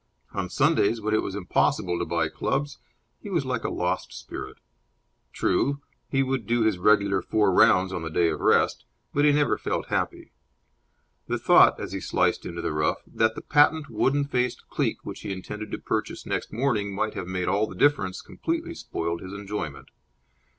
On 0.33 0.49
Sundays, 0.49 0.99
when 0.99 1.13
it 1.13 1.21
was 1.21 1.35
impossible 1.35 1.99
to 1.99 2.05
buy 2.05 2.27
clubs, 2.27 2.79
he 3.19 3.29
was 3.29 3.45
like 3.45 3.63
a 3.63 3.69
lost 3.69 4.11
spirit. 4.13 4.57
True, 5.31 5.79
he 6.09 6.23
would 6.23 6.47
do 6.47 6.63
his 6.63 6.79
regular 6.79 7.21
four 7.21 7.51
rounds 7.53 7.93
on 7.93 8.01
the 8.01 8.09
day 8.09 8.29
of 8.29 8.39
rest, 8.39 8.85
but 9.13 9.25
he 9.25 9.31
never 9.31 9.59
felt 9.59 9.89
happy. 9.89 10.31
The 11.27 11.37
thought, 11.37 11.79
as 11.79 11.91
he 11.91 11.99
sliced 12.01 12.47
into 12.47 12.63
the 12.63 12.73
rough, 12.73 13.03
that 13.05 13.35
the 13.35 13.43
patent 13.43 13.91
wooden 13.91 14.23
faced 14.25 14.67
cleek 14.69 15.05
which 15.05 15.19
he 15.21 15.31
intended 15.31 15.69
to 15.69 15.77
purchase 15.77 16.25
next 16.25 16.51
morning 16.51 16.95
might 16.95 17.13
have 17.13 17.27
made 17.27 17.47
all 17.47 17.67
the 17.67 17.75
difference, 17.75 18.23
completely 18.23 18.73
spoiled 18.73 19.21
his 19.21 19.33
enjoyment. 19.33 19.89